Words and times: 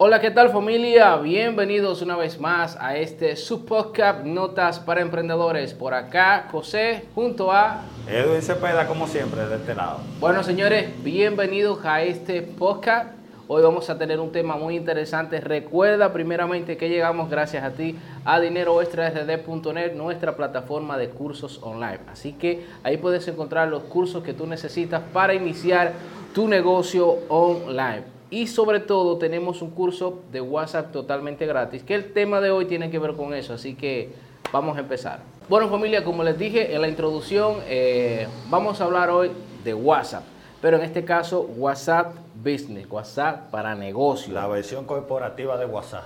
Hola, 0.00 0.20
¿qué 0.20 0.30
tal 0.30 0.50
familia? 0.50 1.16
Bienvenidos 1.16 2.02
una 2.02 2.14
vez 2.14 2.38
más 2.38 2.76
a 2.80 2.96
este 2.96 3.34
subpodcast 3.34 4.24
Notas 4.24 4.78
para 4.78 5.00
Emprendedores. 5.00 5.74
Por 5.74 5.92
acá, 5.92 6.46
José, 6.52 7.06
junto 7.16 7.50
a... 7.50 7.80
Edwin 8.06 8.40
Cepeda, 8.40 8.86
como 8.86 9.08
siempre, 9.08 9.44
de 9.48 9.56
este 9.56 9.74
lado. 9.74 9.98
Bueno, 10.20 10.44
señores, 10.44 11.02
bienvenidos 11.02 11.84
a 11.84 12.00
este 12.02 12.42
podcast. 12.42 13.10
Hoy 13.48 13.60
vamos 13.60 13.90
a 13.90 13.98
tener 13.98 14.20
un 14.20 14.30
tema 14.30 14.54
muy 14.54 14.76
interesante. 14.76 15.40
Recuerda 15.40 16.12
primeramente 16.12 16.76
que 16.76 16.88
llegamos 16.88 17.28
gracias 17.28 17.64
a 17.64 17.70
ti 17.70 17.98
a 18.24 18.38
dineroextrard.net, 18.38 19.94
nuestra 19.94 20.36
plataforma 20.36 20.96
de 20.96 21.08
cursos 21.08 21.58
online. 21.60 21.98
Así 22.06 22.34
que 22.34 22.64
ahí 22.84 22.98
puedes 22.98 23.26
encontrar 23.26 23.66
los 23.66 23.82
cursos 23.82 24.22
que 24.22 24.32
tú 24.32 24.46
necesitas 24.46 25.02
para 25.12 25.34
iniciar 25.34 25.94
tu 26.32 26.46
negocio 26.46 27.18
online. 27.28 28.17
Y 28.30 28.46
sobre 28.46 28.80
todo 28.80 29.16
tenemos 29.16 29.62
un 29.62 29.70
curso 29.70 30.20
de 30.30 30.40
WhatsApp 30.40 30.92
totalmente 30.92 31.46
gratis, 31.46 31.82
que 31.82 31.94
el 31.94 32.12
tema 32.12 32.40
de 32.40 32.50
hoy 32.50 32.66
tiene 32.66 32.90
que 32.90 32.98
ver 32.98 33.14
con 33.14 33.32
eso, 33.32 33.54
así 33.54 33.74
que 33.74 34.12
vamos 34.52 34.76
a 34.76 34.80
empezar. 34.80 35.20
Bueno 35.48 35.68
familia, 35.68 36.04
como 36.04 36.22
les 36.22 36.38
dije 36.38 36.74
en 36.74 36.82
la 36.82 36.88
introducción, 36.88 37.56
eh, 37.66 38.28
vamos 38.50 38.80
a 38.80 38.84
hablar 38.84 39.08
hoy 39.08 39.30
de 39.64 39.72
WhatsApp, 39.72 40.24
pero 40.60 40.76
en 40.76 40.82
este 40.82 41.04
caso 41.04 41.40
WhatsApp 41.56 42.14
Business, 42.34 42.86
WhatsApp 42.90 43.50
para 43.50 43.74
negocios. 43.74 44.34
La 44.34 44.46
versión 44.46 44.84
corporativa 44.84 45.56
de 45.56 45.64
WhatsApp. 45.64 46.04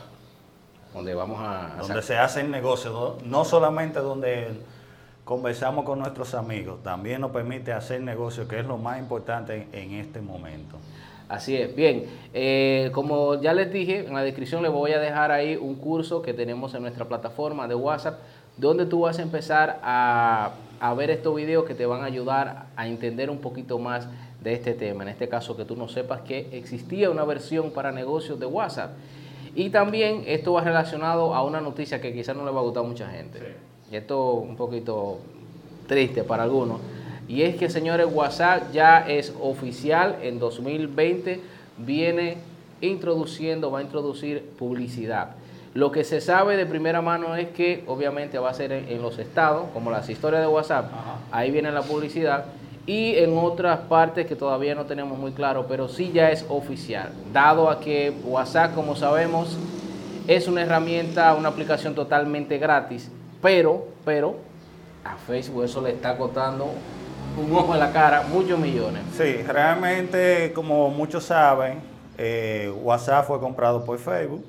Donde 0.94 1.14
vamos 1.14 1.38
a... 1.40 1.76
Donde 1.80 2.02
se 2.02 2.16
hacen 2.18 2.50
negocios, 2.50 3.22
no 3.24 3.44
solamente 3.44 3.98
donde 3.98 4.48
conversamos 5.24 5.84
con 5.84 5.98
nuestros 5.98 6.34
amigos, 6.34 6.82
también 6.82 7.20
nos 7.20 7.32
permite 7.32 7.72
hacer 7.72 8.00
negocios, 8.00 8.46
que 8.48 8.60
es 8.60 8.66
lo 8.66 8.78
más 8.78 8.98
importante 8.98 9.68
en 9.72 9.92
este 9.92 10.20
momento. 10.20 10.76
Así 11.28 11.56
es, 11.56 11.74
bien. 11.74 12.04
Eh, 12.34 12.90
como 12.92 13.40
ya 13.40 13.54
les 13.54 13.72
dije, 13.72 14.06
en 14.06 14.14
la 14.14 14.22
descripción 14.22 14.62
les 14.62 14.72
voy 14.72 14.92
a 14.92 14.98
dejar 14.98 15.30
ahí 15.30 15.56
un 15.56 15.76
curso 15.76 16.22
que 16.22 16.34
tenemos 16.34 16.74
en 16.74 16.82
nuestra 16.82 17.06
plataforma 17.06 17.66
de 17.68 17.74
WhatsApp, 17.74 18.18
donde 18.56 18.86
tú 18.86 19.00
vas 19.00 19.18
a 19.18 19.22
empezar 19.22 19.80
a, 19.82 20.52
ver 20.96 21.10
estos 21.10 21.34
videos 21.34 21.64
que 21.64 21.74
te 21.74 21.86
van 21.86 22.02
a 22.02 22.06
ayudar 22.06 22.66
a 22.76 22.86
entender 22.86 23.30
un 23.30 23.38
poquito 23.38 23.78
más 23.78 24.08
de 24.42 24.52
este 24.52 24.74
tema. 24.74 25.04
En 25.04 25.08
este 25.08 25.28
caso, 25.28 25.56
que 25.56 25.64
tú 25.64 25.76
no 25.76 25.88
sepas 25.88 26.22
que 26.22 26.48
existía 26.52 27.08
una 27.08 27.24
versión 27.24 27.70
para 27.70 27.92
negocios 27.92 28.38
de 28.38 28.46
WhatsApp. 28.46 28.90
Y 29.54 29.70
también 29.70 30.24
esto 30.26 30.54
va 30.54 30.62
relacionado 30.62 31.34
a 31.34 31.44
una 31.44 31.60
noticia 31.60 32.00
que 32.00 32.12
quizás 32.12 32.36
no 32.36 32.44
le 32.44 32.50
va 32.50 32.60
a 32.60 32.62
gustar 32.62 32.84
a 32.84 32.86
mucha 32.86 33.08
gente. 33.08 33.38
Y 33.90 33.96
esto 33.96 34.34
un 34.34 34.56
poquito 34.56 35.18
triste 35.86 36.24
para 36.24 36.42
algunos 36.42 36.80
y 37.32 37.44
es 37.44 37.56
que, 37.56 37.70
señores, 37.70 38.08
WhatsApp 38.12 38.72
ya 38.74 39.08
es 39.08 39.32
oficial. 39.40 40.18
En 40.20 40.38
2020, 40.38 41.40
viene 41.78 42.36
introduciendo, 42.82 43.70
va 43.70 43.78
a 43.78 43.82
introducir 43.82 44.50
publicidad. 44.58 45.30
Lo 45.72 45.90
que 45.90 46.04
se 46.04 46.20
sabe 46.20 46.58
de 46.58 46.66
primera 46.66 47.00
mano 47.00 47.34
es 47.34 47.48
que 47.48 47.84
obviamente 47.86 48.38
va 48.38 48.50
a 48.50 48.52
ser 48.52 48.70
en, 48.70 49.00
los 49.00 49.18
estados, 49.18 49.64
como 49.72 49.90
las 49.90 50.10
historias 50.10 50.42
de 50.42 50.46
WhatsApp, 50.46 50.90
ahí 51.30 51.50
viene 51.50 51.72
la 51.72 51.80
publicidad, 51.80 52.44
y 52.84 53.14
en 53.14 53.34
otras 53.38 53.78
partes 53.80 54.26
que 54.26 54.36
todavía 54.36 54.74
no 54.74 54.84
tenemos 54.84 55.18
muy 55.18 55.32
claro, 55.32 55.64
pero 55.66 55.88
sí 55.88 56.10
ya 56.12 56.30
es 56.30 56.44
oficial, 56.50 57.12
dado 57.32 57.70
a 57.70 57.80
que 57.80 58.12
WhatsApp, 58.26 58.74
como 58.74 58.94
sabemos, 58.94 59.56
es 60.28 60.48
una 60.48 60.60
herramienta, 60.60 61.34
una 61.34 61.48
aplicación 61.48 61.94
totalmente 61.94 62.58
gratis, 62.58 63.10
pero, 63.40 63.86
pero 64.04 64.36
a 65.02 65.16
Facebook 65.16 65.64
eso 65.64 65.80
le 65.80 65.92
está 65.92 66.18
costando 66.18 66.68
un 67.36 67.54
ojo 67.54 67.74
en 67.74 67.80
la 67.80 67.92
cara, 67.92 68.22
muchos 68.22 68.58
millones. 68.58 69.02
Sí, 69.16 69.42
realmente, 69.42 70.52
como 70.54 70.90
muchos 70.90 71.24
saben, 71.24 71.80
eh, 72.18 72.72
WhatsApp 72.82 73.26
fue 73.26 73.40
comprado 73.40 73.84
por 73.84 73.98
Facebook. 73.98 74.44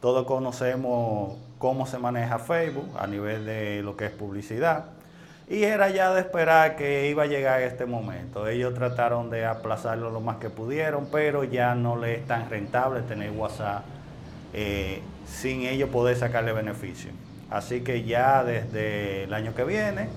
Todos 0.00 0.26
conocemos 0.26 1.36
cómo 1.58 1.86
se 1.86 1.98
maneja 1.98 2.38
Facebook 2.38 2.90
a 2.98 3.06
nivel 3.06 3.46
de 3.46 3.82
lo 3.82 3.96
que 3.96 4.06
es 4.06 4.10
publicidad. 4.10 4.86
Y 5.48 5.62
era 5.64 5.90
ya 5.90 6.12
de 6.14 6.20
esperar 6.20 6.76
que 6.76 7.08
iba 7.10 7.24
a 7.24 7.26
llegar 7.26 7.60
este 7.60 7.84
momento. 7.84 8.48
Ellos 8.48 8.74
trataron 8.74 9.30
de 9.30 9.44
aplazarlo 9.44 10.10
lo 10.10 10.20
más 10.20 10.38
que 10.38 10.48
pudieron, 10.48 11.06
pero 11.12 11.44
ya 11.44 11.74
no 11.74 11.96
les 11.96 12.20
es 12.20 12.26
tan 12.26 12.48
rentable 12.48 13.02
tener 13.02 13.30
WhatsApp 13.30 13.84
eh, 14.54 15.02
sin 15.26 15.62
ellos 15.62 15.90
poder 15.90 16.16
sacarle 16.16 16.52
beneficio. 16.52 17.10
Así 17.50 17.82
que 17.82 18.04
ya 18.04 18.42
desde 18.42 19.24
el 19.24 19.34
año 19.34 19.54
que 19.54 19.64
viene 19.64 20.08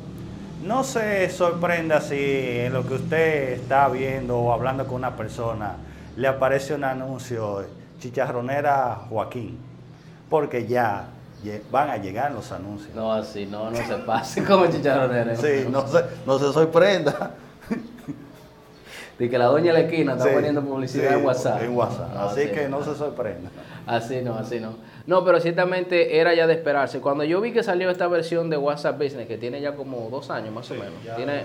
no 0.64 0.84
se 0.84 1.30
sorprenda 1.30 2.02
si 2.02 2.16
en 2.20 2.74
lo 2.74 2.86
que 2.88 2.96
usted 2.96 3.54
está 3.54 3.88
viendo 3.90 4.38
o 4.38 4.52
hablando 4.52 4.86
con 4.86 4.96
una 4.96 5.16
persona 5.16 5.76
le 6.16 6.28
aparece 6.28 6.74
un 6.74 6.84
anuncio 6.84 7.66
chicharronera 8.00 9.02
Joaquín, 9.10 9.58
porque 10.30 10.66
ya 10.66 11.10
van 11.72 11.90
a 11.90 11.98
llegar 11.98 12.32
los 12.32 12.52
anuncios. 12.52 12.94
No, 12.96 13.14
así, 13.14 13.46
no, 13.46 13.70
no 13.70 13.78
se 13.78 13.96
pase 13.98 14.44
como 14.46 14.68
chicharronera. 14.68 15.36
Sí, 15.36 15.68
no 15.70 15.88
se, 15.88 16.04
no 16.26 16.40
se 16.40 16.52
sorprenda. 16.52 17.32
De 19.18 19.30
que 19.30 19.38
la 19.38 19.46
doña 19.46 19.74
de 19.74 19.80
la 19.80 19.86
esquina 19.86 20.14
está 20.14 20.32
poniendo 20.32 20.62
publicidad 20.62 21.14
en 21.14 21.26
WhatsApp. 21.26 21.64
En 21.64 21.76
WhatsApp, 21.76 22.16
así 22.18 22.48
que 22.48 22.68
no 22.70 22.84
se 22.84 22.96
sorprenda. 22.96 23.50
Así 23.88 24.22
no, 24.22 24.36
así 24.36 24.60
no. 24.60 24.76
No, 25.08 25.24
pero 25.24 25.40
ciertamente 25.40 26.20
era 26.20 26.36
ya 26.36 26.46
de 26.46 26.54
esperarse. 26.54 27.00
Cuando 27.00 27.24
yo 27.24 27.40
vi 27.40 27.54
que 27.54 27.64
salió 27.64 27.90
esta 27.90 28.08
versión 28.08 28.50
de 28.50 28.58
WhatsApp 28.58 29.02
Business, 29.02 29.28
que 29.28 29.38
tiene 29.38 29.62
ya 29.62 29.74
como 29.76 30.10
dos 30.12 30.30
años 30.30 30.54
más 30.54 30.70
o 30.70 30.74
menos. 30.74 30.94
Tiene, 31.16 31.44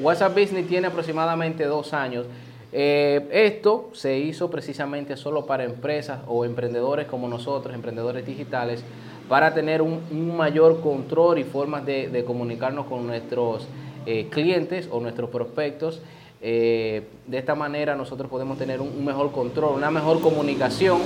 WhatsApp 0.00 0.38
Business 0.38 0.66
tiene 0.68 0.86
aproximadamente 0.86 1.64
dos 1.64 1.92
años. 1.92 2.26
Eh, 2.72 3.28
esto 3.30 3.90
se 3.92 4.18
hizo 4.18 4.50
precisamente 4.50 5.16
solo 5.16 5.46
para 5.46 5.64
empresas 5.64 6.20
o 6.26 6.44
emprendedores 6.44 7.06
como 7.06 7.28
nosotros, 7.28 7.74
emprendedores 7.74 8.24
digitales, 8.24 8.84
para 9.28 9.54
tener 9.54 9.82
un, 9.82 10.36
mayor 10.36 10.80
control 10.80 11.38
y 11.38 11.44
formas 11.44 11.84
de, 11.86 12.24
comunicarnos 12.26 12.86
con 12.86 13.06
nuestros 13.06 13.66
eh, 14.06 14.28
clientes 14.30 14.88
o 14.90 15.00
nuestros 15.00 15.30
prospectos. 15.30 16.02
Eh, 16.46 17.02
de 17.26 17.38
esta 17.38 17.54
manera 17.54 17.96
nosotros 17.96 18.30
podemos 18.30 18.58
tener 18.58 18.82
un 18.82 19.02
mejor 19.02 19.32
control, 19.32 19.76
una 19.76 19.90
mejor 19.90 20.20
comunicación 20.20 21.00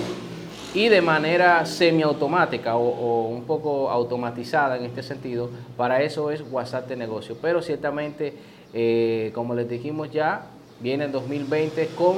y 0.75 0.89
de 0.89 1.01
manera 1.01 1.65
semiautomática 1.65 2.77
o, 2.77 2.89
o 2.89 3.29
un 3.29 3.45
poco 3.45 3.89
automatizada 3.89 4.77
en 4.77 4.85
este 4.85 5.05
sentido. 5.05 5.49
Para 5.77 6.03
eso 6.03 6.33
es 6.33 6.43
WhatsApp 6.51 6.89
de 6.89 6.97
negocio. 6.97 7.37
Pero 7.41 7.63
ciertamente, 7.63 8.35
eh, 8.75 9.31
como 9.33 9.55
les 9.55 9.69
dijimos 9.69 10.11
ya, 10.11 10.47
viene 10.81 11.05
el 11.05 11.13
2020 11.13 11.87
con 11.97 12.17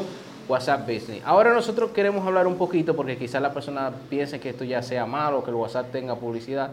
WhatsApp 0.49 0.89
Business. 0.89 1.23
Ahora 1.27 1.53
nosotros 1.53 1.91
queremos 1.91 2.27
hablar 2.27 2.47
un 2.47 2.57
poquito 2.57 2.97
porque 2.97 3.19
quizás 3.19 3.43
la 3.43 3.53
persona 3.53 3.93
piense 4.09 4.41
que 4.41 4.49
esto 4.49 4.65
ya 4.65 4.83
sea 4.83 5.05
malo, 5.05 5.45
que 5.45 5.51
el 5.51 5.57
WhatsApp 5.57 5.93
tenga 5.93 6.17
publicidad. 6.17 6.71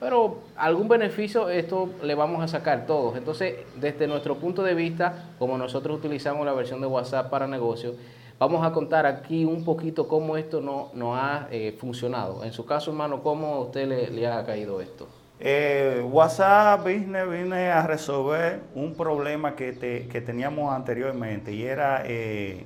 Pero 0.00 0.38
algún 0.56 0.88
beneficio 0.88 1.48
esto 1.48 1.90
le 2.02 2.14
vamos 2.14 2.42
a 2.42 2.48
sacar 2.48 2.86
todos. 2.86 3.16
Entonces, 3.16 3.56
desde 3.80 4.06
nuestro 4.06 4.36
punto 4.36 4.62
de 4.62 4.74
vista, 4.74 5.30
como 5.38 5.58
nosotros 5.58 5.98
utilizamos 5.98 6.46
la 6.46 6.52
versión 6.52 6.80
de 6.80 6.86
WhatsApp 6.86 7.30
para 7.30 7.46
negocios, 7.46 7.94
Vamos 8.38 8.64
a 8.64 8.70
contar 8.70 9.04
aquí 9.04 9.44
un 9.44 9.64
poquito 9.64 10.06
cómo 10.06 10.36
esto 10.36 10.60
no, 10.60 10.90
no 10.94 11.16
ha 11.16 11.48
eh, 11.50 11.76
funcionado. 11.76 12.44
En 12.44 12.52
su 12.52 12.64
caso, 12.64 12.92
hermano, 12.92 13.20
¿cómo 13.20 13.54
a 13.54 13.60
usted 13.62 14.12
le, 14.12 14.26
ha 14.28 14.46
caído 14.46 14.80
esto? 14.80 15.08
Eh, 15.40 16.06
WhatsApp 16.08 16.82
Business 16.82 17.28
viene 17.28 17.70
a 17.70 17.84
resolver 17.84 18.60
un 18.76 18.94
problema 18.94 19.56
que, 19.56 19.72
teníamos 20.24 20.72
anteriormente 20.72 21.52
y 21.52 21.64
era 21.64 22.04
eh, 22.06 22.64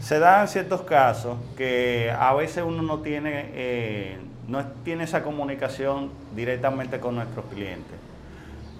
se 0.00 0.18
dan 0.20 0.46
ciertos 0.46 0.82
casos 0.82 1.36
que 1.56 2.12
a 2.16 2.32
veces 2.34 2.62
uno 2.64 2.82
no 2.82 3.00
tiene, 3.00 4.18
no 4.50 4.64
tiene 4.84 5.04
esa 5.04 5.22
comunicación 5.22 6.10
directamente 6.34 6.98
con 6.98 7.14
nuestros 7.14 7.44
clientes. 7.46 7.94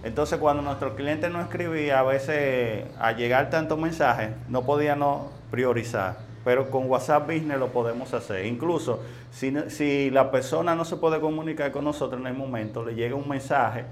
Entonces 0.02 0.38
cuando 0.40 0.62
nuestro 0.64 0.96
cliente 0.96 1.30
no 1.30 1.40
escribía, 1.40 2.00
a 2.00 2.02
veces 2.02 2.86
al 2.98 3.16
llegar 3.16 3.50
tantos 3.50 3.78
mensajes, 3.78 4.30
no 4.48 4.62
podíamos 4.64 5.30
priorizar. 5.50 6.18
Pero 6.44 6.70
con 6.70 6.90
WhatsApp 6.90 7.26
Business 7.26 7.58
lo 7.58 7.68
podemos 7.68 8.12
hacer. 8.14 8.46
Incluso 8.46 9.00
si, 9.30 10.10
la 10.10 10.30
persona 10.32 10.74
no 10.74 10.84
se 10.84 10.96
puede 10.96 11.20
comunicar 11.20 11.70
con 11.70 11.84
nosotros 11.84 12.20
en 12.20 12.26
el 12.26 12.34
momento, 12.34 12.84
le 12.84 12.96
llega 12.96 13.14
un 13.14 13.28
mensaje 13.28 13.84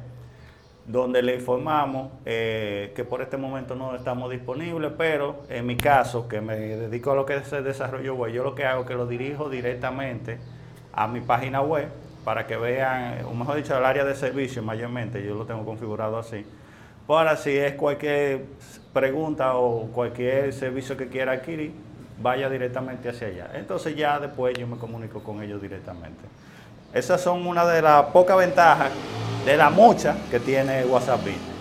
donde 0.84 1.22
le 1.22 1.36
informamos 1.36 2.10
eh, 2.24 2.92
que 2.96 3.04
por 3.04 3.22
este 3.22 3.36
momento 3.36 3.76
no 3.76 3.94
estamos 3.94 4.32
disponibles, 4.32 4.90
pero 4.98 5.42
en 5.48 5.66
mi 5.66 5.76
caso, 5.76 6.26
que 6.26 6.40
me 6.40 6.56
dedico 6.56 7.12
a 7.12 7.14
lo 7.14 7.24
que 7.24 7.36
es 7.36 7.52
el 7.52 7.62
desarrollo 7.62 8.16
web, 8.16 8.32
yo 8.32 8.42
lo 8.42 8.56
que 8.56 8.64
hago 8.64 8.80
es 8.80 8.88
que 8.88 8.94
lo 8.94 9.06
dirijo 9.06 9.48
directamente 9.48 10.38
a 10.98 11.06
mi 11.06 11.20
página 11.20 11.60
web 11.62 11.88
para 12.24 12.44
que 12.44 12.56
vean, 12.56 13.24
o 13.24 13.32
mejor 13.32 13.54
dicho, 13.54 13.78
el 13.78 13.84
área 13.84 14.04
de 14.04 14.16
servicio 14.16 14.64
mayormente, 14.64 15.24
yo 15.24 15.36
lo 15.36 15.46
tengo 15.46 15.64
configurado 15.64 16.18
así. 16.18 16.44
Para 17.06 17.36
si 17.36 17.56
es 17.56 17.74
cualquier 17.74 18.46
pregunta 18.92 19.54
o 19.54 19.86
cualquier 19.92 20.52
servicio 20.52 20.96
que 20.96 21.06
quiera 21.06 21.32
adquirir, 21.32 21.72
vaya 22.20 22.50
directamente 22.50 23.08
hacia 23.08 23.28
allá. 23.28 23.50
Entonces 23.54 23.94
ya 23.94 24.18
después 24.18 24.58
yo 24.58 24.66
me 24.66 24.76
comunico 24.76 25.22
con 25.22 25.40
ellos 25.40 25.62
directamente. 25.62 26.20
Esas 26.92 27.20
son 27.20 27.46
una 27.46 27.64
de 27.64 27.80
las 27.80 28.06
pocas 28.06 28.36
ventajas, 28.36 28.90
de 29.46 29.56
las 29.56 29.72
muchas 29.72 30.16
que 30.30 30.40
tiene 30.40 30.84
WhatsApp 30.84 31.20
Business. 31.20 31.58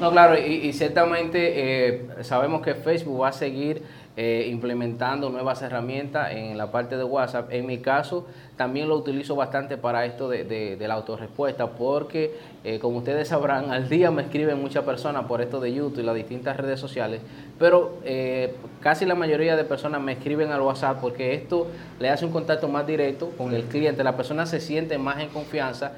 No, 0.00 0.10
claro, 0.10 0.36
y, 0.36 0.72
ciertamente 0.72 1.52
eh, 1.86 2.08
sabemos 2.22 2.60
que 2.62 2.74
Facebook 2.74 3.22
va 3.22 3.28
a 3.28 3.32
seguir 3.32 3.82
eh, 4.18 4.48
implementando 4.50 5.28
nuevas 5.28 5.60
herramientas 5.60 6.32
en 6.32 6.56
la 6.56 6.70
parte 6.70 6.96
de 6.96 7.04
WhatsApp. 7.04 7.52
En 7.52 7.66
mi 7.66 7.78
caso, 7.78 8.26
también 8.56 8.88
lo 8.88 8.96
utilizo 8.96 9.36
bastante 9.36 9.76
para 9.76 10.06
esto 10.06 10.30
de, 10.30 10.76
la 10.80 10.94
autorrespuesta, 10.94 11.72
porque 11.72 12.32
eh, 12.64 12.78
como 12.78 12.98
ustedes 12.98 13.28
sabrán, 13.28 13.70
al 13.72 13.90
día 13.90 14.10
me 14.10 14.22
escriben 14.22 14.58
muchas 14.58 14.84
personas 14.84 15.26
por 15.26 15.42
esto 15.42 15.60
de 15.60 15.74
YouTube 15.74 16.00
y 16.00 16.02
las 16.02 16.14
distintas 16.14 16.56
redes 16.56 16.80
sociales, 16.80 17.20
pero 17.58 17.98
eh, 18.04 18.54
casi 18.80 19.04
la 19.04 19.14
mayoría 19.14 19.54
de 19.54 19.64
personas 19.64 20.00
me 20.00 20.12
escriben 20.12 20.50
al 20.50 20.62
WhatsApp 20.62 20.98
porque 21.00 21.34
esto 21.34 21.66
le 22.00 22.08
hace 22.08 22.24
un 22.24 22.32
contacto 22.32 22.68
más 22.68 22.86
directo 22.86 23.32
con 23.36 23.54
el 23.54 23.64
cliente, 23.64 24.02
la 24.02 24.16
persona 24.16 24.46
se 24.46 24.60
siente 24.60 24.96
más 24.96 25.20
en 25.20 25.28
confianza 25.28 25.92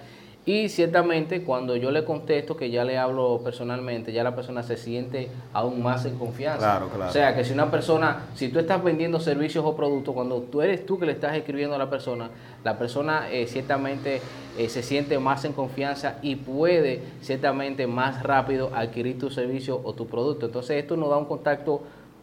y 0.48 0.70
ciertamente 0.70 1.42
cuando 1.42 1.76
yo 1.76 1.90
le 1.90 2.06
contesto, 2.06 2.56
que 2.56 2.70
ya 2.70 2.82
le 2.82 2.96
hablo 2.96 3.42
personalmente, 3.44 4.14
ya 4.14 4.24
la 4.24 4.34
persona 4.34 4.62
se 4.62 4.78
siente 4.78 5.28
aún 5.52 5.82
más 5.82 6.06
en 6.06 6.16
confianza. 6.16 6.60
Claro, 6.60 6.88
claro. 6.88 7.10
O 7.10 7.12
sea, 7.12 7.36
que 7.36 7.44
si 7.44 7.52
una 7.52 7.70
persona, 7.70 8.28
si 8.34 8.48
tú 8.48 8.58
estás 8.58 8.82
vendiendo 8.82 9.20
servicios 9.20 9.62
o 9.66 9.76
productos, 9.76 10.14
cuando 10.14 10.40
tú 10.40 10.62
eres 10.62 10.86
tú 10.86 10.98
que 10.98 11.04
le 11.04 11.12
estás 11.12 11.36
escribiendo 11.36 11.74
a 11.74 11.78
la 11.78 11.90
persona, 11.90 12.30
la 12.64 12.78
persona 12.78 13.30
eh, 13.30 13.46
ciertamente 13.46 14.22
eh, 14.56 14.70
se 14.70 14.82
siente 14.82 15.18
más 15.18 15.44
en 15.44 15.52
confianza 15.52 16.16
y 16.22 16.36
puede 16.36 17.02
ciertamente 17.20 17.86
más 17.86 18.22
rápido 18.22 18.70
adquirir 18.74 19.18
tu 19.18 19.28
servicio 19.28 19.78
o 19.84 19.92
tu 19.92 20.06
producto. 20.06 20.46
Entonces 20.46 20.78
esto 20.78 20.96
nos 20.96 21.10
da 21.10 21.18
un 21.18 21.26
contacto 21.26 21.82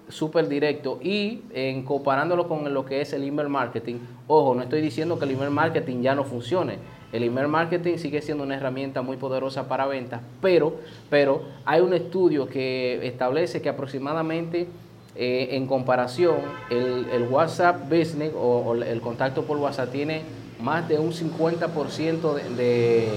súper 0.10 0.48
directo 0.48 1.00
y 1.02 1.42
en 1.54 1.84
comparándolo 1.84 2.48
con 2.48 2.74
lo 2.74 2.86
que 2.86 3.02
es 3.02 3.13
el 3.13 3.24
email 3.24 3.50
marketing, 3.50 3.96
ojo, 4.28 4.56
no 4.56 4.63
estoy 4.63 4.81
diciendo 4.81 5.18
que 5.18 5.25
el 5.25 5.31
email 5.31 5.52
marketing 5.52 6.02
ya 6.02 6.16
no 6.16 6.24
funcione. 6.24 6.78
El 7.12 7.24
email 7.24 7.48
marketing 7.48 7.98
sigue 7.98 8.22
siendo 8.22 8.44
una 8.44 8.56
herramienta 8.57 9.02
muy 9.02 9.18
poderosa 9.18 9.68
para 9.68 9.86
ventas, 9.86 10.22
pero, 10.42 10.75
pero 11.10 11.44
hay 11.63 11.81
un 11.81 11.94
estudio 11.94 12.48
que 12.48 13.07
establece 13.07 13.62
que 13.62 13.69
aproximadamente 13.69 14.68
eh, 15.16 15.50
en 15.52 15.66
comparación 15.66 16.36
el, 16.69 17.28
WhatsApp 17.30 17.90
Business 17.90 18.34
o, 18.36 18.75
el 18.75 19.00
contacto 19.00 19.44
por 19.44 19.57
WhatsApp 19.57 19.92
tiene 19.92 20.24
más 20.62 20.90
de 20.90 21.00
un 21.00 21.13
50% 21.13 22.34
de, 22.34 22.56
de, 22.56 23.07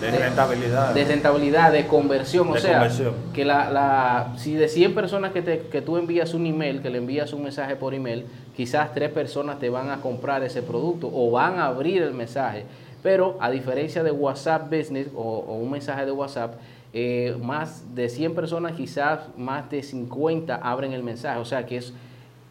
rentabilidad. 0.00 0.94
De 0.94 1.04
rentabilidad, 1.04 1.72
de 1.72 1.86
conversión. 1.86 2.48
o 2.48 2.56
sea, 2.56 2.88
que 3.32 3.44
la, 3.44 3.70
la, 3.70 4.34
si 4.36 4.54
de 4.54 4.68
100 4.68 4.94
personas 4.94 5.32
que, 5.32 5.42
te, 5.42 5.58
que 5.70 5.82
tú 5.82 5.96
envías 5.96 6.32
un 6.34 6.46
email, 6.46 6.80
que 6.80 6.90
le 6.90 6.98
envías 6.98 7.32
un 7.32 7.42
mensaje 7.42 7.76
por 7.76 7.94
email, 7.94 8.24
quizás 8.56 8.94
tres 8.94 9.10
personas 9.10 9.58
te 9.58 9.68
van 9.68 9.90
a 9.90 10.00
comprar 10.00 10.42
ese 10.44 10.62
producto 10.62 11.10
o 11.12 11.30
van 11.30 11.58
a 11.58 11.66
abrir 11.66 12.02
el 12.02 12.14
mensaje. 12.14 12.64
Pero 13.02 13.36
a 13.40 13.50
diferencia 13.50 14.02
de 14.02 14.10
WhatsApp 14.10 14.70
Business 14.70 15.08
o, 15.14 15.38
un 15.60 15.70
mensaje 15.70 16.04
de 16.04 16.12
WhatsApp, 16.12 16.54
eh, 16.92 17.36
más 17.42 17.94
de 17.94 18.08
100 18.08 18.34
personas, 18.34 18.72
quizás 18.72 19.20
más 19.36 19.70
de 19.70 19.82
50 19.82 20.56
abren 20.56 20.92
el 20.92 21.02
mensaje. 21.02 21.40
O 21.40 21.44
sea 21.44 21.64
que 21.64 21.78
es, 21.78 21.94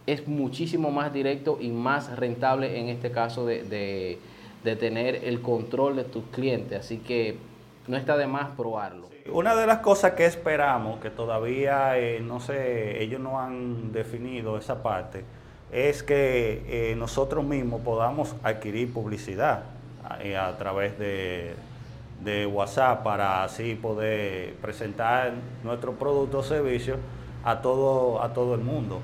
es 0.07 0.27
muchísimo 0.27 0.91
más 0.91 1.13
directo 1.13 1.59
y 1.61 1.69
más 1.69 2.15
rentable 2.17 2.79
en 2.79 2.89
este 2.89 3.11
caso 3.11 3.45
de, 3.45 4.17
tener 4.63 5.23
el 5.23 5.41
control 5.41 5.95
de 5.95 6.03
tus 6.03 6.23
clientes. 6.25 6.79
Así 6.79 6.97
que 6.97 7.37
no 7.87 7.97
está 7.97 8.17
de 8.17 8.27
más 8.27 8.49
probarlo. 8.51 9.09
Una 9.31 9.55
de 9.55 9.67
las 9.67 9.79
cosas 9.79 10.13
que 10.13 10.25
esperamos, 10.25 10.99
que 10.99 11.09
todavía 11.09 11.97
eh, 11.97 12.19
no 12.19 12.39
sé, 12.39 13.01
ellos 13.01 13.19
no 13.19 13.39
han 13.39 13.91
definido 13.91 14.57
esa 14.57 14.81
parte, 14.81 15.23
es 15.71 16.03
que 16.03 16.63
eh, 16.67 16.95
nosotros 16.95 17.43
mismos 17.43 17.81
podamos 17.81 18.35
adquirir 18.43 18.91
publicidad 18.91 19.63
a, 20.03 20.57
través 20.57 20.97
de, 20.97 21.55
WhatsApp 22.51 23.03
para 23.03 23.43
así 23.43 23.75
poder 23.75 24.55
presentar 24.55 25.31
nuestro 25.63 25.93
producto 25.93 26.39
o 26.39 26.43
servicio 26.43 26.97
a 27.43 27.61
todo, 27.61 28.21
a 28.21 28.33
todo 28.33 28.55
el 28.55 28.61
mundo. 28.61 28.99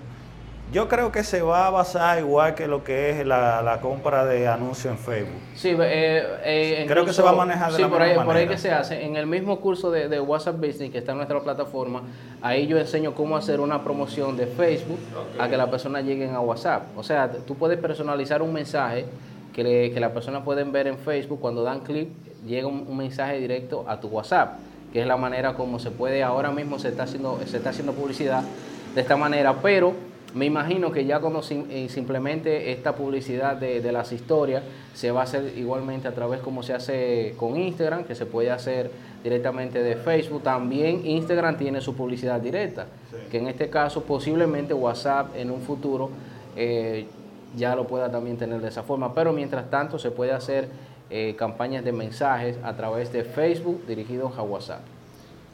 Yo 0.74 0.90
creo 0.90 1.12
que 1.12 1.24
se 1.24 1.42
va 1.42 1.68
a 1.68 1.70
basar 1.70 2.20
igual 2.20 2.56
que 2.56 2.68
lo 2.68 2.84
que 2.84 3.12
es 3.12 3.26
la, 3.26 3.80
compra 3.82 4.26
de 4.26 4.48
anuncios 4.48 4.94
en 4.94 4.98
Facebook. 4.98 5.40
Sí, 5.56 5.70
eh, 5.70 6.24
eh, 6.44 6.86
creo 6.88 7.06
que 7.06 7.14
se 7.14 7.22
va 7.22 7.30
a 7.30 7.36
manejar 7.36 7.72
de 7.72 7.78
sí, 7.78 7.82
la 7.84 7.90
por 7.90 8.02
ahí, 8.02 8.16
por 8.16 8.36
ahí 8.36 8.48
que 8.48 8.58
se 8.58 8.72
hace. 8.72 9.06
En 9.06 9.16
el 9.16 9.28
mismo 9.28 9.60
curso 9.60 9.92
de, 9.92 10.20
WhatsApp 10.20 10.58
Business 10.58 10.92
que 10.92 10.98
está 10.98 11.12
en 11.12 11.18
nuestra 11.18 11.40
plataforma, 11.40 12.02
ahí 12.42 12.68
yo 12.68 12.78
enseño 12.78 13.14
cómo 13.14 13.38
hacer 13.38 13.60
una 13.60 13.84
promoción 13.84 14.36
de 14.36 14.48
Facebook 14.48 15.00
a 15.40 15.48
que 15.48 15.56
las 15.56 15.70
personas 15.70 16.04
lleguen 16.04 16.34
a 16.34 16.42
WhatsApp. 16.42 16.84
O 16.98 17.04
sea, 17.04 17.32
tú 17.32 17.56
puedes 17.56 17.78
personalizar 17.80 18.42
un 18.42 18.52
mensaje 18.52 19.06
que, 19.54 19.92
que 19.94 20.00
las 20.00 20.12
personas 20.12 20.44
pueden 20.44 20.72
ver 20.72 20.88
en 20.88 20.98
Facebook, 20.98 21.40
cuando 21.40 21.64
dan 21.64 21.82
clic, 21.82 22.10
llega 22.46 22.68
un, 22.68 22.98
mensaje 22.98 23.40
directo 23.40 23.86
a 23.88 24.00
tu 24.00 24.08
WhatsApp, 24.08 24.58
que 24.94 25.02
es 25.02 25.08
la 25.08 25.18
manera 25.18 25.54
como 25.54 25.80
se 25.80 25.92
puede, 25.92 26.24
ahora 26.24 26.52
mismo 26.52 26.80
se 26.80 26.90
está 26.90 27.04
haciendo, 27.04 27.40
se 27.46 27.58
está 27.58 27.70
haciendo 27.72 27.94
publicidad 27.94 28.44
de 28.94 29.02
esta 29.02 29.18
manera, 29.18 29.54
pero 29.62 29.94
me 30.36 30.46
imagino 30.46 30.92
que 30.92 31.06
ya 31.06 31.22
cuando 31.22 31.42
eh, 31.50 31.88
simplemente 31.90 32.74
esta 32.74 32.94
publicidad 32.94 33.56
de, 33.56 33.80
de, 33.80 33.92
las 33.94 34.12
historias 34.12 34.64
se 34.94 35.10
va 35.10 35.22
a 35.22 35.24
hacer 35.24 35.54
igualmente 35.58 36.10
a 36.10 36.14
través 36.14 36.42
como 36.42 36.62
se 36.62 36.74
hace 36.74 37.34
con 37.38 37.56
Instagram, 37.56 38.04
que 38.04 38.16
se 38.16 38.26
puede 38.26 38.52
hacer 38.52 38.92
directamente 39.24 39.82
de 39.82 39.96
Facebook. 39.96 40.44
También 40.44 41.08
Instagram 41.08 41.58
tiene 41.58 41.80
su 41.80 41.96
publicidad 41.96 42.42
directa, 42.42 42.88
que 43.32 43.38
en 43.38 43.48
este 43.48 43.70
caso 43.70 44.04
posiblemente 44.04 44.74
WhatsApp 44.74 45.36
en 45.38 45.52
un 45.52 45.62
futuro 45.62 46.10
eh, 46.58 47.06
ya 47.56 47.74
lo 47.74 47.88
pueda 47.88 48.12
también 48.12 48.36
tener 48.36 48.60
de 48.60 48.68
esa 48.68 48.84
forma. 48.84 49.14
Pero 49.14 49.32
mientras 49.32 49.70
tanto 49.70 49.98
se 49.98 50.12
puede 50.12 50.34
hacer 50.34 50.68
eh, 51.10 51.36
campañas 51.38 51.86
de 51.86 51.94
mensajes 51.94 52.58
a 52.62 52.76
través 52.76 53.14
de 53.14 53.24
Facebook 53.24 53.86
dirigidos 53.88 54.38
a 54.38 54.42
WhatsApp. 54.42 54.82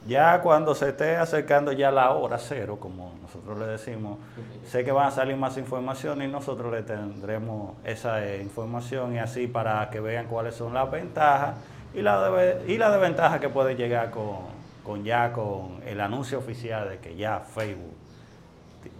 Ya 0.07 0.41
cuando 0.41 0.73
se 0.73 0.89
esté 0.89 1.15
acercando 1.17 1.71
ya 1.71 1.91
la 1.91 2.11
hora 2.11 2.39
cero, 2.39 2.77
como 2.79 3.13
nosotros 3.21 3.59
le 3.59 3.67
decimos, 3.67 4.17
sé 4.65 4.83
que 4.83 4.91
van 4.91 5.07
a 5.07 5.11
salir 5.11 5.37
más 5.37 5.57
información 5.57 6.23
y 6.23 6.27
nosotros 6.27 6.71
le 6.71 6.81
tendremos 6.81 7.75
esa 7.83 8.25
eh, 8.25 8.41
información 8.41 9.15
y 9.15 9.19
así 9.19 9.45
para 9.45 9.89
que 9.91 9.99
vean 9.99 10.25
cuáles 10.25 10.55
son 10.55 10.73
las 10.73 10.89
ventajas 10.89 11.57
y 11.93 12.01
la, 12.01 12.57
y 12.67 12.77
la 12.77 12.89
desventaja 12.89 13.39
que 13.39 13.49
puede 13.49 13.75
llegar 13.75 14.09
con, 14.09 14.39
con 14.83 15.03
ya 15.03 15.31
con 15.33 15.81
el 15.85 16.01
anuncio 16.01 16.39
oficial 16.39 16.89
de 16.89 16.97
que 16.97 17.15
ya 17.15 17.39
Facebook 17.39 17.93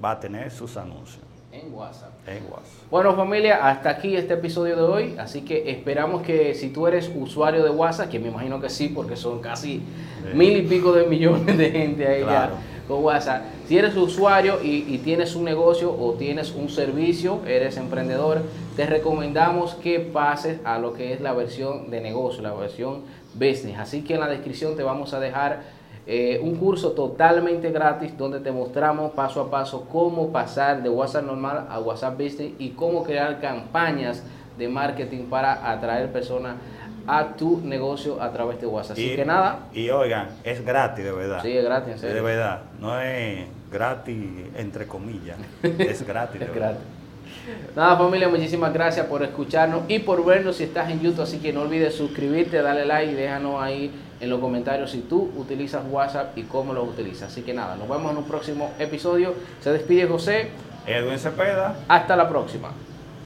va 0.03 0.11
a 0.11 0.19
tener 0.19 0.51
sus 0.51 0.77
anuncios. 0.77 1.30
En 1.51 1.73
WhatsApp. 1.73 2.11
En 2.27 2.43
WhatsApp. 2.45 2.89
Bueno 2.89 3.13
familia, 3.15 3.67
hasta 3.67 3.89
aquí 3.89 4.15
este 4.15 4.35
episodio 4.35 4.75
de 4.77 4.81
hoy, 4.83 5.15
así 5.17 5.41
que 5.41 5.69
esperamos 5.69 6.21
que 6.21 6.55
si 6.55 6.69
tú 6.69 6.87
eres 6.87 7.11
usuario 7.13 7.63
de 7.63 7.69
WhatsApp, 7.69 8.09
que 8.09 8.19
me 8.19 8.29
imagino 8.29 8.61
que 8.61 8.69
sí, 8.69 8.87
porque 8.87 9.17
son 9.17 9.39
casi 9.39 9.81
mil 10.33 10.55
y 10.55 10.61
pico 10.61 10.93
de 10.93 11.05
millones 11.07 11.57
de 11.57 11.71
gente 11.71 12.07
ahí 12.07 12.21
ya 12.21 12.51
con 12.87 13.03
WhatsApp, 13.03 13.43
si 13.67 13.77
eres 13.77 13.95
usuario 13.95 14.59
y, 14.63 14.97
tienes 14.99 15.35
un 15.35 15.45
negocio 15.45 15.93
o 15.97 16.13
tienes 16.13 16.51
un 16.51 16.69
servicio, 16.69 17.41
eres 17.45 17.77
emprendedor, 17.77 18.41
te 18.75 18.85
recomendamos 18.85 19.75
que 19.75 19.99
pases 19.99 20.59
a 20.63 20.77
lo 20.79 20.93
que 20.93 21.13
es 21.13 21.21
la 21.21 21.33
versión 21.33 21.89
de 21.89 22.01
negocio, 22.01 22.41
la 22.41 22.53
versión 22.53 23.01
business. 23.33 23.77
Así 23.79 24.03
que 24.03 24.15
en 24.15 24.19
la 24.19 24.27
descripción 24.27 24.75
te 24.75 24.83
vamos 24.83 25.13
a 25.13 25.19
dejar 25.19 25.61
eh, 26.07 26.39
un 26.41 26.55
curso 26.55 26.93
totalmente 26.93 27.71
gratis 27.71 28.17
donde 28.17 28.39
te 28.39 28.51
mostramos 28.51 29.11
paso 29.11 29.41
a 29.41 29.51
paso 29.51 29.87
cómo 29.91 30.31
pasar 30.31 30.81
de 30.81 30.89
WhatsApp 30.89 31.25
normal 31.25 31.67
a 31.69 31.79
WhatsApp 31.79 32.13
Business 32.13 32.53
y 32.57 32.69
cómo 32.71 33.03
crear 33.03 33.39
campañas 33.39 34.23
de 34.57 34.67
marketing 34.67 35.25
para 35.29 35.71
atraer 35.71 36.11
personas 36.11 36.55
a 37.07 37.33
tu 37.35 37.61
negocio 37.63 38.21
a 38.21 38.31
través 38.31 38.59
de 38.61 38.67
WhatsApp. 38.67 38.93
Así 38.93 39.15
que 39.15 39.25
nada. 39.25 39.67
Y 39.73 39.89
oigan, 39.89 40.29
es 40.43 40.63
gratis 40.63 41.03
de 41.03 41.11
verdad. 41.11 41.41
Sí, 41.41 41.55
es 41.55 41.63
gratis. 41.63 42.01
De 42.01 42.21
verdad, 42.21 42.61
no 42.79 42.99
es 42.99 43.45
gratis 43.71 44.25
entre 44.55 44.87
comillas, 44.87 45.37
es 45.63 46.05
gratis. 46.05 46.41
es 46.41 46.53
gratis. 46.53 47.00
Nada 47.75 47.97
familia, 47.97 48.27
muchísimas 48.29 48.73
gracias 48.73 49.05
por 49.07 49.23
escucharnos 49.23 49.83
y 49.87 49.99
por 49.99 50.23
vernos 50.25 50.57
si 50.57 50.63
estás 50.63 50.89
en 50.89 51.01
YouTube, 51.01 51.21
así 51.21 51.39
que 51.39 51.53
no 51.53 51.61
olvides 51.61 51.95
suscribirte, 51.95 52.61
darle 52.61 52.85
like 52.85 53.11
y 53.11 53.15
déjanos 53.15 53.61
ahí 53.61 53.91
en 54.19 54.29
los 54.29 54.39
comentarios 54.39 54.91
si 54.91 54.99
tú 54.99 55.31
utilizas 55.35 55.83
WhatsApp 55.89 56.37
y 56.37 56.43
cómo 56.43 56.73
lo 56.73 56.83
utilizas. 56.83 57.31
Así 57.31 57.41
que 57.41 57.53
nada, 57.53 57.75
nos 57.75 57.89
vemos 57.89 58.11
en 58.11 58.17
un 58.17 58.25
próximo 58.25 58.71
episodio. 58.77 59.33
Se 59.61 59.71
despide 59.71 60.07
José. 60.07 60.49
Edwin 60.85 61.17
Cepeda. 61.17 61.75
Hasta 61.87 62.15
la 62.15 62.29
próxima. 62.29 62.71